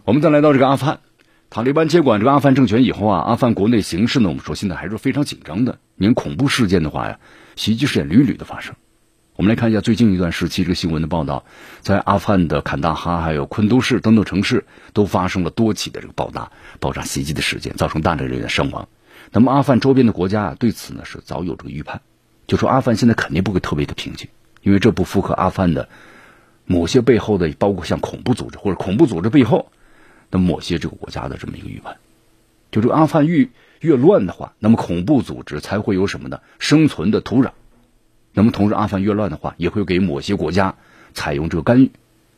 [0.04, 0.98] 我们再来到这个阿富汗，
[1.50, 5.78] 塔利班接管这个阿富汗政权以后啊，阿富汗国内形势呢，我们说现在还是非常紧张的。
[5.94, 7.18] 你看恐怖事件的话呀，
[7.54, 8.74] 袭击事件屡屡的发生。
[9.40, 11.46] 我们来看一下最近一段时期这个新闻的报道，
[11.80, 18.86] 在阿富汗的坎大哈、还有昆都市等等城市都发生了多起的这个爆炸、爆炸袭击的事件，造成大量人员伤亡。
[19.32, 22.02] 那么阿富汗周边的国家啊，对此呢是早有这个预判，
[22.48, 24.28] 就说阿富汗现在肯定不会特别的平静，
[24.60, 25.88] 因为这不符合阿富汗的
[26.66, 29.72] 某些背后的，包括像恐怖组织或者恐怖组织背后
[30.30, 31.96] 的某些这个国家的这么一个预判。
[32.70, 33.48] 就这阿富汗越
[33.80, 36.40] 越乱的话，那么恐怖组织才会有什么呢？
[36.58, 37.52] 生存的土壤。
[38.32, 40.76] 那么同时，阿富汗越乱的话，也会给某些国家
[41.14, 41.90] 采用这个干预，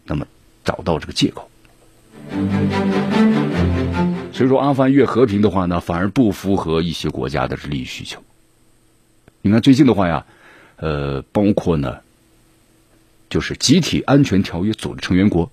[0.04, 0.26] 那么
[0.64, 1.50] 找到这个借口。
[4.32, 8.22] 所以说，阿富汗越和平的话呢，反而不符合一些国家的利益需求。
[9.42, 10.24] 你看最近的话呀，
[10.76, 11.98] 呃，包括呢，
[13.28, 15.50] 就是集体安全条约组织成员国，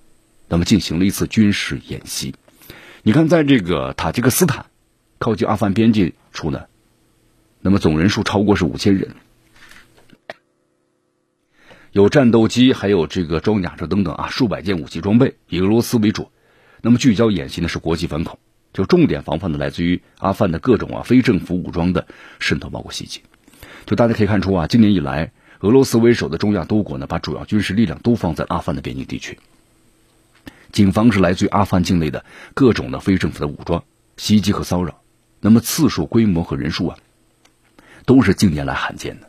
[0.48, 2.34] 那么进行了一次军事演习。
[3.04, 4.68] 你看，在这个塔吉克斯坦
[5.18, 6.66] 靠近阿富汗边界处呢，
[7.60, 9.16] 那么总人数超过是五千人，
[11.92, 16.30] 有战斗机，还有这个装甲车等等啊，数百件武器装备，以俄罗斯为主。
[16.82, 18.38] 那么聚焦演习呢是国际反恐。
[18.72, 22.06] 就重点防范的来自于阿富汗的各种啊非政府武装的
[22.38, 23.22] 渗透，包括袭击。
[23.88, 29.40] 就大家可以看出啊，今年以来，俄罗斯为首的中亚多国呢，把主要军事力量都放在阿富汗的边境地区。
[30.72, 32.24] 警方是来自于阿富汗境内的
[32.54, 33.84] 各种的非政府的武装
[34.18, 35.02] 袭击和骚扰，
[35.42, 36.98] 那么次数、规模和人数啊，
[38.06, 39.28] 都是近年来罕见的。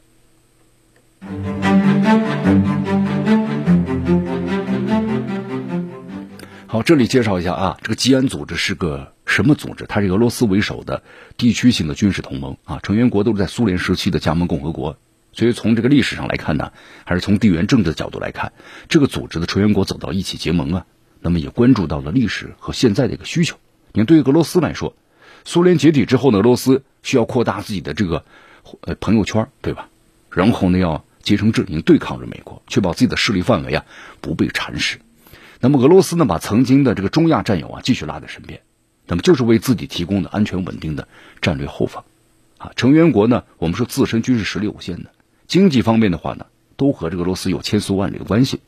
[6.66, 9.86] 好，这里介绍一下啊，这个吉安组织是个什么组织？
[9.88, 11.02] 它是俄罗斯为首的
[11.36, 14.96] 地区性的军事同盟啊，成员国都是在苏联时期的加盟共和国。
[15.32, 16.72] 所以从这个历史上来看呢，
[17.04, 18.52] 还是从地缘政治的角度来看，
[18.88, 20.86] 这个组织的成员国走到一起结盟啊，
[21.20, 23.56] 那么也关注到了历史和现在的一个需求。
[23.92, 24.94] 你看，对于俄罗斯来说，
[25.44, 28.24] 苏联解体之后呢，俄罗斯需要扩大自己的这个
[28.80, 29.88] 呃朋友圈，对吧？
[30.30, 33.84] 然后呢，要结成阵营对抗着美国，确保自己的势力范围啊
[34.20, 34.98] 不被蚕食。
[35.60, 38.62] 那么俄罗斯呢，把曾经的这个中亚战友啊继续拉在身边，
[39.06, 41.06] 那么就是为自己提供的安全稳定的
[41.42, 42.04] 战略后方，
[42.58, 45.10] 啊，成员国呢，我们说自身军事实力有限的，
[45.46, 48.60] 经济方面的话呢，都和这个俄罗斯有千丝万缕的关系。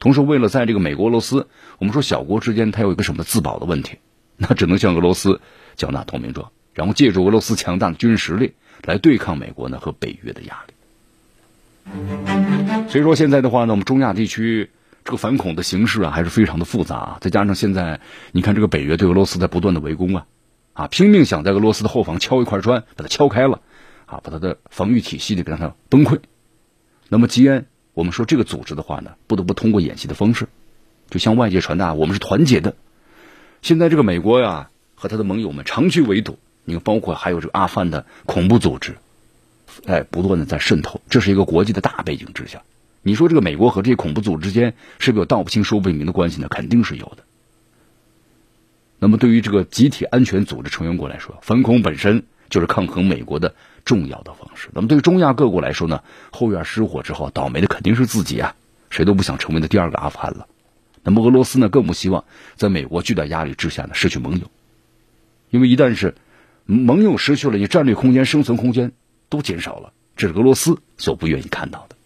[0.00, 1.46] 同时，为了在这个美国、俄罗斯，
[1.78, 3.98] 我们说小国之间它有一个什么自保的问题，
[4.36, 5.40] 那只能向俄罗斯
[5.76, 10.73] 缴纳投名状，然后借助俄罗斯强大的军事实力来对抗美国呢和北约的压力。
[12.88, 14.70] 所以说现在的话呢，我们中亚地区。
[15.06, 17.18] 这个反恐的形势啊，还是非常的复杂啊。
[17.20, 18.00] 再加上现在，
[18.32, 20.26] 你看这个北约对俄罗斯在不断的围攻啊，
[20.72, 23.60] 啊，拼命想在俄罗斯的后方敲一块砖，把它敲开了，
[24.06, 26.20] 啊，把它的防御体系呢给让它崩溃。
[27.10, 30.48] 那么，吉安，我们说这个组织的话呢，不得不通过演习的方式，
[31.10, 32.74] 就向外界传达我们是团结的。
[33.60, 38.96] 现在这个美国呀和他的盟友们长驱围堵，你看，包括还有这个阿富汗的恐怖组织，
[39.86, 42.62] 哎，不断的在渗透，这是一个国际的大背景之下。
[43.02, 46.48] 你说这个美国和这些恐怖组织之间是不是有道不清说不明的关系呢？
[46.48, 47.24] 肯定是有的。
[48.98, 54.70] 那么对于这个集体安全组织成员国来说，反恐本身就是抗衡美国的重要的方式。
[54.72, 58.54] 那么对于中亚各国来说呢，后院失火之后，倒霉的肯定是自己啊，
[58.88, 60.46] 谁都不想成为那第二个阿富汗了。
[61.02, 64.50] 那么俄罗斯呢，更不希望在美国巨大压力之下呢失去盟友，
[65.50, 66.14] 因为一旦是
[66.64, 68.92] 盟友失去了，你战略空间、生存空间
[69.34, 71.96] 都减少了，这是俄罗斯所不愿意看到的。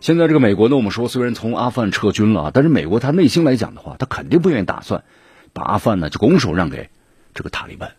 [0.00, 5.04] 现在这个美国呢，我们说虽然从阿富汗撤军了，但是美国他内心来讲的话，他肯定不愿意打算
[5.52, 6.90] 把阿富汗呢就拱手让给
[7.32, 7.92] 这个塔利班。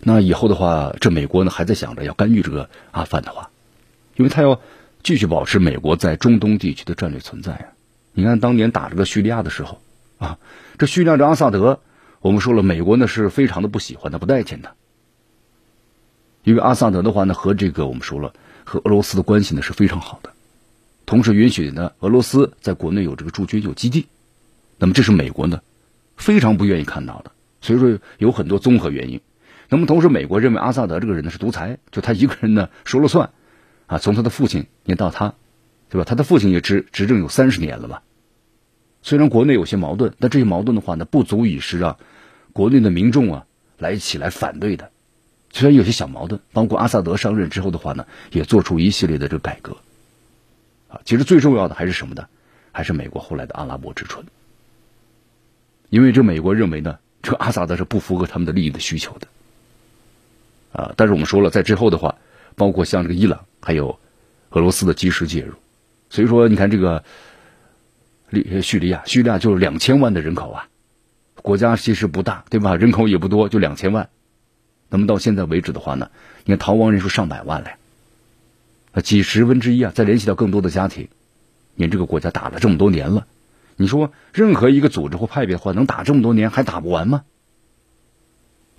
[0.00, 3.50] 那以后的话，这美国呢还在想着要干预这个阿富汗的话，
[4.16, 4.60] 因为他要
[5.04, 7.66] 继续保持美国在中东地区的战略存在啊。
[8.12, 9.80] 你看当年打这个叙利亚的时候
[10.18, 10.36] 啊，
[10.78, 11.78] 这叙利亚这阿萨德，
[12.20, 14.74] 我们说了，美国呢是非常的不喜欢他，不待见他。
[16.44, 18.32] 因为阿萨德的话呢，和这个我们说了，
[18.64, 20.32] 和俄罗斯的关系呢是非常好的，
[21.06, 24.06] 同时允许呢俄罗斯在国内有这个驻军有基地，
[24.78, 25.60] 那么这是美国呢
[26.16, 29.20] 非常不愿意看到的，所以说有很多综合原因。
[29.68, 33.30] 那么同时，美国认为阿萨德这个人呢是独裁，就他一个人呢说了算，
[33.86, 35.34] 啊，从他的父亲也到他，
[35.90, 36.04] 对吧？
[36.04, 38.02] 他的父亲也执执政有三十年了吧？
[39.08, 41.96] 虽然国内有些矛盾，但这些矛盾的话呢，不足以是让
[42.52, 43.46] 国内的民众啊
[43.78, 44.90] 来起来反对的。
[45.50, 49.78] 虽然有些小矛盾，包括阿萨德上任之后的话呢，也做出一系列的这个改革。
[50.88, 52.28] 啊，其实最重要的还是什么呢？
[52.70, 54.26] 还是美国后来的阿拉伯之春。
[55.88, 59.26] 因为这美国认为呢，这个阿萨德是不符合他们的利益的需求的。
[60.72, 62.14] 啊，但是我们说了，在之后的话，
[62.56, 63.98] 包括像这个伊朗，还有
[64.50, 65.54] 俄罗斯的及时介入，
[66.10, 67.02] 所以说你看这个
[68.30, 70.68] 利叙利亚，叙利亚就是两千万的人口啊，
[71.36, 72.76] 国家其实不大，对吧？
[72.76, 74.08] 人口也不多，就两千万。
[74.90, 76.10] 那么到现在为止的话呢，
[76.44, 77.70] 你看逃亡人数上百万了，
[78.92, 81.08] 啊，几十分之一啊，再联系到更多的家庭，
[81.74, 83.26] 你看这个国家打了这么多年了，
[83.76, 87.24] 你说任何一个组织或派别的话，能打这么多年还打不完吗？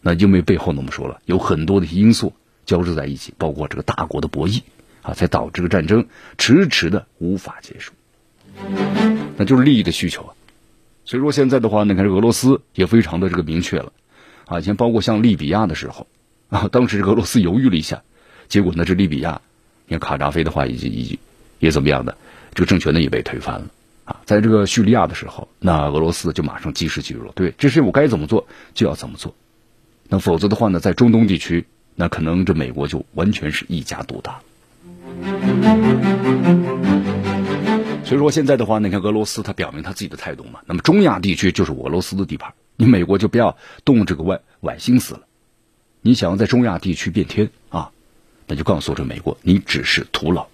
[0.01, 2.33] 那因为背后呢，我们说了有很多的因素
[2.65, 4.61] 交织在一起，包括这个大国的博弈
[5.01, 6.07] 啊，才导致这个战争
[6.37, 7.93] 迟迟的无法结束，
[9.39, 10.35] 那就是利益的需求啊。
[11.05, 13.93] 所以说现在的话，你看俄罗斯也非常的这个明确了。
[14.45, 16.07] 啊，以前包括像利比亚的时候，
[16.49, 18.01] 啊，当时俄罗斯犹豫了一下，
[18.47, 19.41] 结果呢，这利比亚，
[19.87, 21.17] 你看卡扎菲的话，已经已经
[21.59, 22.17] 也怎么样的，
[22.53, 23.67] 这个政权呢也被推翻了。
[24.05, 29.35] 啊，在这个叙利亚的时候，那俄罗斯就马上及时介入，对，这事我该怎么做就要怎么做，
[30.07, 34.41] 那否则的话呢，在中东地区，那可能这美国就完全是一家独大。
[38.09, 42.55] 所以说现在的话，你看俄罗斯他表明他自己的态度嘛，那么中亚地区就是俄罗斯的地盘。
[42.75, 45.27] 你美国就不要动这个歪歪心思了，
[46.01, 47.91] 你想要在中亚地区变天啊，
[48.47, 50.47] 那就告诉这美国，你只是徒劳。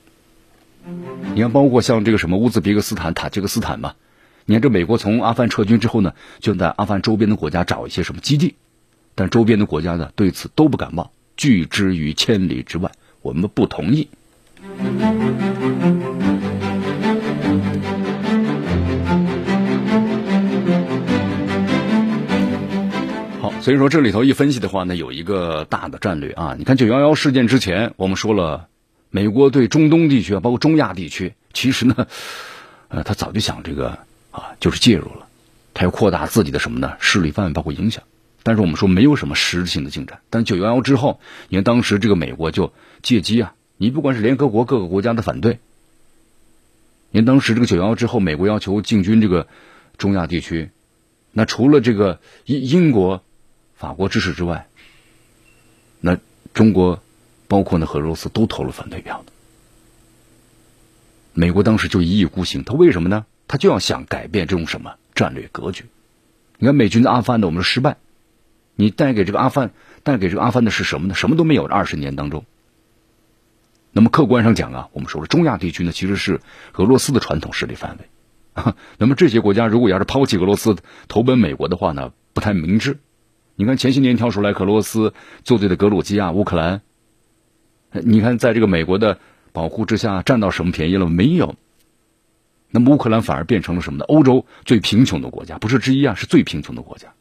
[1.33, 3.95] 你看，包括像这个什么乌兹别克斯坦、塔吉克斯坦嘛，
[4.43, 8.55] 你看这美国从阿富汗撤军之后呢，就在阿富汗周边的国家找一些什么基地，
[9.15, 12.91] 但周边的国家呢对此都不感冒，拒之于千里之外，
[13.21, 14.09] 我们不同意。
[23.65, 26.55] 所以说这里头一分析的话呢，有一个大的战略啊。
[26.55, 28.67] 你看九幺幺事件之前，我们说了，
[29.09, 32.05] 美国对中东地区啊，包括中亚地区，其实呢，
[32.89, 33.97] 呃，他早就想这个
[34.29, 35.25] 啊，就是介入了，
[35.73, 36.93] 他要扩大自己的什么呢？
[36.99, 38.03] 势力范围，包括影响。
[38.43, 40.19] 但是我们说没有什么实质性的进展。
[40.29, 45.57] 但九幺幺之后，你看当时这个美国就借机啊，你不管是联合国各个国家的反对，
[47.09, 49.47] 您当时这个九幺幺之后，美国要求进军这个
[49.97, 50.69] 中亚地区，
[51.31, 53.23] 那除了这个英英国。
[53.75, 54.67] 法国支持之外，
[55.99, 56.17] 那
[56.53, 57.01] 中国，
[57.47, 59.31] 包括呢俄罗斯都投了反对票的。
[61.33, 63.25] 美国当时就一意孤行，他为什么呢？
[63.47, 65.85] 他就要想改变这种什么战略格局。
[66.57, 67.97] 你看美军在阿富汗的我们失败，
[68.75, 69.71] 你带给这个阿富汗
[70.03, 71.13] 带给这个阿富汗的是什么呢？
[71.13, 71.65] 什么都没有。
[71.65, 72.45] 二十年当中，
[73.91, 76.39] 那么客观上讲啊，我们说了中亚地区呢其实是
[76.75, 78.73] 俄罗斯的传统势力范围。
[78.97, 80.77] 那么这些国家如果要是抛弃俄罗斯
[81.09, 82.99] 投奔美国的话呢，不太明智。
[83.55, 85.13] 你看前些年跳出来，俄罗斯
[85.43, 86.81] 作对的格鲁吉亚、乌克兰，
[87.91, 89.17] 你看在这个美国的
[89.53, 91.55] 保护之下，占到什么便宜了没有？
[92.69, 94.05] 那么乌克兰反而变成了什么呢？
[94.05, 97.13] 欧洲最贫穷的国家，不是之一啊，是最贫穷的国家。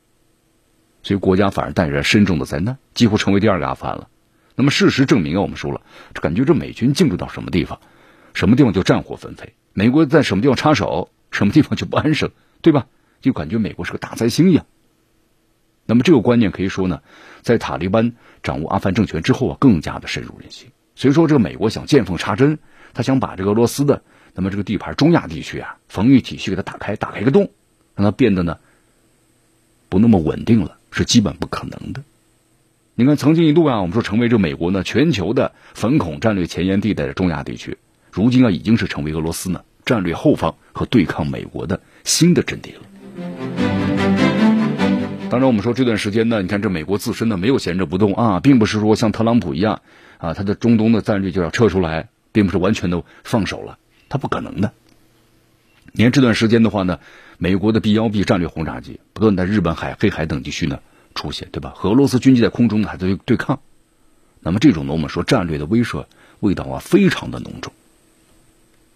[1.05, 4.09] 所以国家反而带着深重的灾难，几乎成为第二个阿富汗了。
[4.57, 5.81] 那么事实证明啊，我们说了，
[6.15, 7.79] 感觉这美军进入到什么地方，
[8.33, 9.53] 什么地方就战火纷飞。
[9.73, 12.87] 美国在什么地方插手，什么地方就不安生，对吧？
[13.21, 14.67] 就感觉美国是个大灾星一样。
[15.87, 17.01] 那么这个观念可以说呢，
[17.43, 20.69] 在塔利班掌握阿富汗政权之后啊，更加的深入人心。
[20.97, 22.59] 所以说，这个美国想见缝插针，
[22.93, 27.51] 他想把这个俄罗斯的那么这个地盘中亚地区啊，防御体系给它打开，打开一个洞，
[27.97, 28.59] 让它变得呢
[29.89, 32.03] 不那么稳定了，是基本不可能的。
[32.95, 37.77] 你看，曾经一度啊，我们说成为这美国呢全球的反恐战略前沿地带的中亚地区，
[38.13, 43.54] 如今啊已经是成为俄罗斯呢战略后方和对抗美国的新的阵地了。
[45.35, 49.83] 当然，我们说这段时间呢，你看这美国自身呢没有闲着不动啊，并不是说像特朗普一样
[50.19, 53.77] 啊，他的中东的战略就要撤出来，并不是完全都放手了，
[54.09, 54.71] 他不可能的。
[55.91, 57.01] 你看这段时间的话呢，
[57.37, 60.79] 美国的 B 幺 B 战略轰炸机不断在日本海、黑海等地区呢
[61.17, 61.73] 出现，对吧？
[61.75, 63.59] 和俄罗斯军机在空中还在对抗，
[64.39, 66.05] 那么这种呢，我们说战略的威慑
[66.39, 67.73] 味道啊非常的浓重。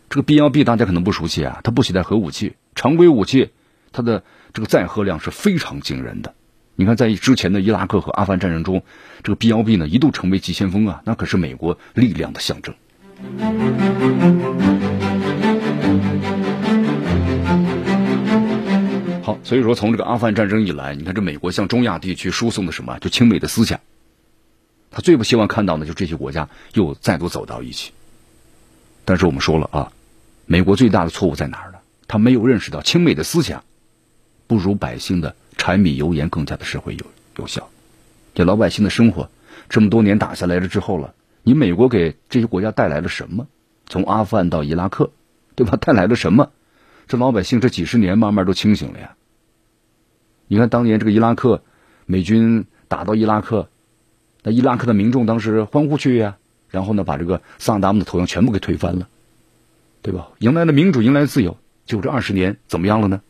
[0.09, 3.51] 这个 B 幺 B 大家可能不熟悉啊，它不携带核武器，常规武器，
[3.91, 4.23] 它的。
[4.59, 6.35] 这个载荷量是非常惊人的，
[6.75, 8.83] 你看，在之前的伊拉克和阿富汗战争中，
[9.23, 12.75] 这个 B 幺 B 呢一度成为急先锋啊，那可是美国力量的象征。
[19.23, 23.79] 好，所以说从这个阿富汗战争以来，你看这美国向中亚地区输送的什么，就亲美的思想，
[24.91, 27.93] 他最不希望看到的就这些国家又再度走到一起。
[29.05, 29.93] 但是我们说了啊，
[30.47, 31.79] 美国最大的错误在哪儿呢？
[32.09, 33.63] 他没有认识到亲美的思想。
[34.49, 37.71] 不如百姓的柴米油盐更加的实惠有有效。
[38.35, 39.31] 这老百姓的生活
[39.69, 43.47] 这么多年打下来了之后了，你美国给这些国家带来了什么？
[43.87, 45.13] 从阿富汗到伊拉克，
[45.55, 45.77] 对吧？
[45.77, 46.51] 带来了什么？
[47.07, 49.15] 这老百姓这几十年慢慢都清醒了呀。
[50.47, 51.63] 你看当年这个伊拉克
[52.07, 53.69] 美军打到伊拉克，
[54.43, 56.35] 那伊拉克的民众当时欢呼雀跃，
[56.71, 59.09] 然后呢把这个萨达姆的头像全部给推翻了，
[60.01, 60.29] 对吧？
[60.39, 61.59] 迎来了民主，迎来了自由。
[61.85, 63.21] 就这二十年怎么样了呢？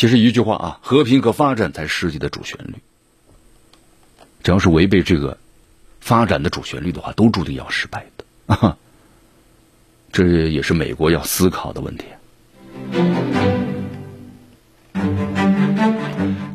[0.00, 2.76] 其实一句话啊，和平和发展才是世界的主旋律。
[4.42, 5.36] 只要是违背这个
[6.00, 8.24] 发展的主旋律的话，都注定要失败的
[8.54, 8.78] 啊！
[10.10, 12.06] 这也是美国要思考的问题。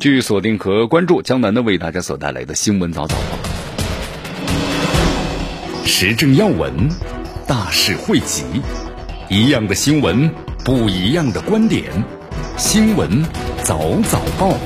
[0.00, 3.22] 据锁定和关注江南的为大家所带来的新闻早早报，
[5.84, 6.88] 时政要闻，
[7.46, 8.42] 大事汇集，
[9.30, 10.28] 一样的新闻，
[10.64, 11.84] 不一样的观点，
[12.56, 13.22] 新闻
[13.64, 14.56] 早早报。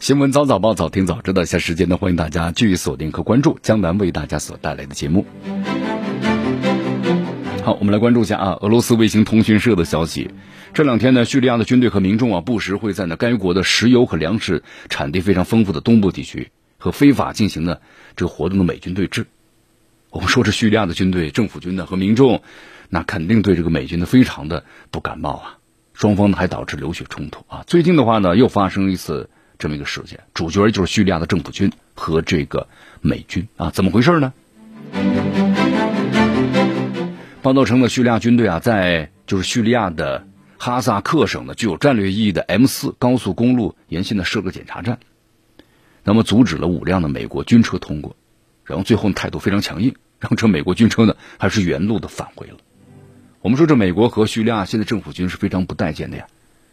[0.00, 1.44] 新闻早早报，早听早知道。
[1.44, 5.24] 下时间呢，欢迎大家继续锁定和关注江南为大家所带来的节目。
[7.62, 10.28] 好，我们来关注一下啊，俄罗斯卫星通讯社的消息。
[10.74, 17.76] 这两天呢，叙利亚的军队和民众啊，不时会在呢该国的石油和粮食产地非常丰富的东部地区和非法进行呢
[18.16, 19.26] 这个活动的美军对峙。
[20.10, 22.42] 我们说这叙利亚的军队、政府军呢和民众，
[22.90, 25.56] 那肯定对这个美军呢非常的不感冒啊。
[25.94, 27.62] 双方呢还导致流血冲突啊！
[27.66, 29.28] 最近的话呢，又发生一次
[29.58, 32.68] 这么一个事件，主角就是叙利亚的政府军和这个
[33.02, 34.32] 美军啊，怎么回事呢？
[37.42, 40.26] 报道称呢，叙利亚军队啊，在就是叙利亚的
[40.56, 45.00] 哈萨克省的具有战略意义的 M 四高速公路沿线的设个检查站，
[46.02, 48.16] 那么阻止了五辆的美国军车通过，
[48.64, 52.56] 然后最后态度非常强硬，然后这美国军车呢还是原路的返回了。
[53.42, 56.26] 我们说这美国和叙利亚现在政府军是非常不待见的呀，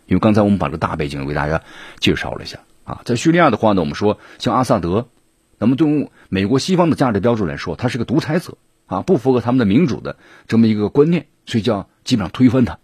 [0.06, 1.64] 因为刚才我们把这个大背景为大家
[2.00, 5.08] 介绍了一下啊，在叙利亚的话呢，我们说像阿萨德，
[5.60, 10.18] 那么对美国西方的价值标准来说，他是个独裁者啊，不符合他们的民主的
[10.50, 12.80] 这么一个观念，所以叫基本上推翻他。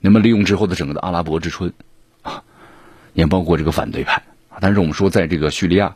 [0.00, 1.74] 那么利用之后的整个的阿拉伯之春
[2.22, 2.42] 啊，
[3.12, 4.22] 也包括这个反对派，
[4.60, 5.94] 但是我们说在这个叙利亚，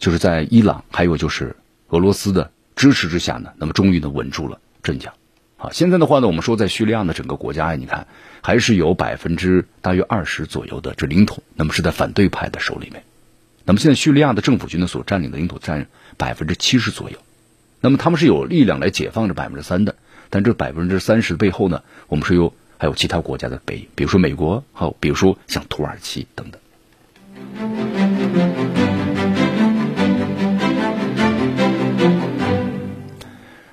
[0.00, 1.54] 就是在伊朗，还有就是
[1.90, 2.50] 俄罗斯的。
[2.80, 5.12] 支持之下呢，那么终于呢稳住了阵脚，
[5.58, 8.06] 啊，现在的话呢，我们说在叙利亚的整个国家呀，你看
[8.40, 13.02] 还是有百分之大约二十左右的这领土，那么是在反对派的手里面，
[13.66, 17.18] 那么现在叙利亚的政府军呢所占领的领土占百分之七十左右，
[17.82, 19.94] 那么他们是有力量来解放这百分之三的，
[20.30, 26.58] 但这百分之三十背后呢，我们是有还有其他国家的背影，比如说美国，还有比如说像土耳其等等。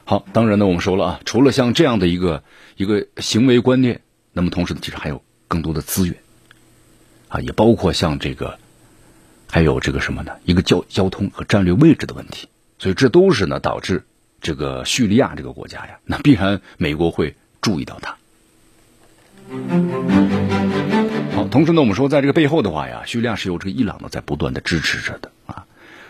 [0.09, 2.41] 好，当然呢，我们说了啊，除了像这样的一个
[2.77, 3.99] 一个行为观念，
[4.31, 6.15] 那么同时呢，其实还有更多的资源，
[7.27, 8.57] 啊，也包括像这个，
[9.51, 10.31] 还有这个什么呢？
[10.45, 12.47] 一个交交通和战略位置的问题，
[12.79, 14.05] 所以这都是呢导致
[14.39, 18.15] 这个叙利亚这个国家呀，那必然美国会注意到它。
[21.35, 25.65] 好，同时呢，我们说在这个背后的话呀，叙利亚是由这个伊朗呢在不断的支持着的啊。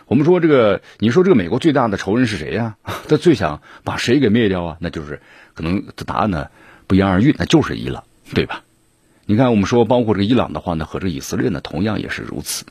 [0.08, 2.78] 我们说这个，你说这个美国最大的仇人是谁呀？
[3.10, 4.78] 他最想把谁给灭掉啊？
[4.80, 5.22] 那就是
[5.54, 6.48] 可能的答案呢
[6.88, 8.64] 不言而喻，那就是伊朗，对吧？
[9.26, 12.64] 你看，我们说包括这个伊朗的话呢，和这个以色列呢，同样也是如此。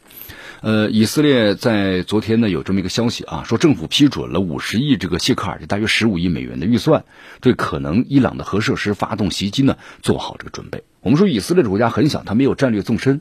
[0.63, 7.05] 呃，以色列在昨天呢有这么一个消息啊，说政府批准了五十亿这个谢克尔，就大约十五亿美元的预算，
[7.43, 10.85] 对可能伊朗的核设施发动袭击呢做好这个准备。
[11.03, 13.21] 我们说以色列这国家很小，它没有战略纵深，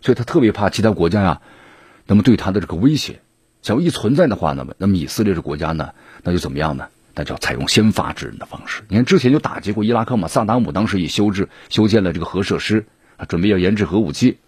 [0.00, 1.40] 所以他特别怕其他国家呀。
[2.10, 3.20] 那么对他的这个威胁，
[3.62, 5.90] 只要一存在的话，那么那么以色列这国家呢，
[6.24, 6.88] 那就怎么样呢？
[7.14, 8.82] 那就要采用先发制人的方式。
[8.88, 12.84] 你看之前就打击过伊拉克嘛，萨达姆当时也修制修建了这个核设施，
[13.28, 14.38] 准备要研制核武器，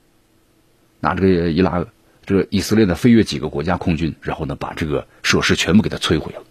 [0.99, 1.87] 拿这个伊拉
[2.27, 6.43] 这个以色列呢飞越几个国家空军，然后呢把这个设施全部给它摧毁了。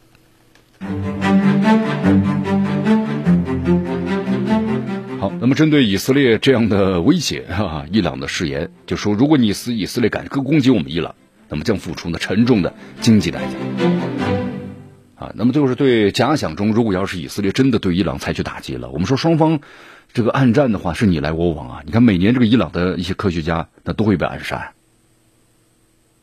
[5.44, 11.16] 那么针对以色列这样的威胁，哈，伊朗的誓言就说，如果你死以色列敢攻击我们伊朗，
[11.50, 13.48] 那么将付出呢沉重的经济代价。
[15.16, 19.62] 啊，那么就是对假想中，如果要是以色列真的对伊朗采取打击了，我们说双方
[20.14, 21.82] 这个暗战的话，是你来我往啊。
[21.88, 24.74] 你看每年这个伊朗的一些科学家，那都会被暗杀。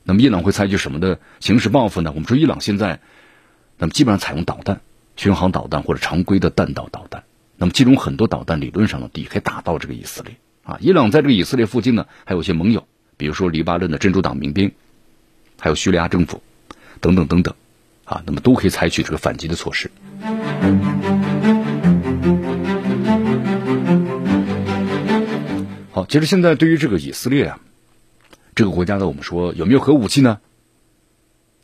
[0.05, 2.13] 那么伊朗会采取什么的形式报复呢？
[2.15, 3.01] 我们说伊朗现在，
[3.79, 4.81] 那么基本上采用导弹、
[5.17, 7.25] 巡航导弹或者常规的弹道导弹。
[7.61, 10.79] 那么，其中很多导弹理论上呢，也可以打到这个以色列啊。
[10.81, 12.87] 伊朗在这个以色列附近呢，还有一些盟友，
[13.17, 14.73] 比如说黎巴嫩的真主党民兵，
[15.59, 16.41] 还有叙利亚政府
[17.01, 17.55] 等等等等，
[18.05, 19.91] 啊，那么都可以采取这个反击的措施。
[25.91, 27.59] 好，其实现在对于这个以色列啊，
[28.55, 30.39] 这个国家呢，我们说有没有核武器呢？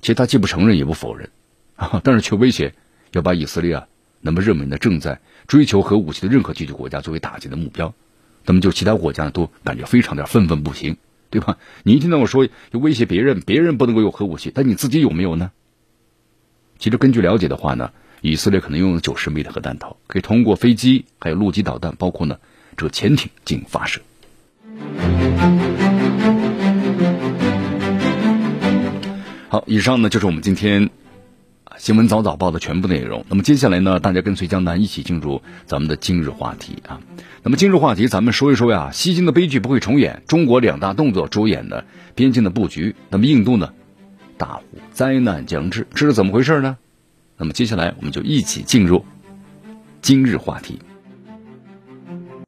[0.01, 1.31] 其实他既不承认也不否认，
[1.77, 2.75] 啊，但是却威胁
[3.13, 3.87] 要把以色列啊，
[4.21, 7.95] 那么认为呢正在追求核武器的任何具体国家作为打击的目标，
[8.47, 10.97] 那么就其他国家呢都感觉非常的愤愤不平，
[11.31, 11.59] 对吧？
[11.83, 15.51] 你一听到我说要威胁别人，别人不能够有核武器，但你自己有没有呢？
[16.79, 22.39] 其实根据了解的话呢，以色列可能拥有九十枚的核弹头，可以通过飞机还有陆基导弹，包括呢
[22.77, 24.01] 这个潜艇进行发射。
[29.49, 30.91] 好，以上呢就是我们今天
[31.77, 33.25] 新闻早早报的全部内容。
[33.29, 37.01] 那么接下来呢，大家跟随江南一起进入咱们的今日话题啊。
[37.43, 41.85] 那么今日话题，咱们说一说呀，西京的悲剧不会重演，中国两大动作主演的
[42.15, 42.95] 边境的布局。
[43.11, 43.73] 那么印度呢，
[44.37, 44.63] 大火
[44.93, 46.77] 灾难将至，这是怎么回事呢？
[47.37, 49.05] 那么接下来我们就一起进入
[50.01, 50.79] 今日话题。